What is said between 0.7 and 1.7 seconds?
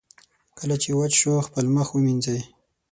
چې وچ شو، خپل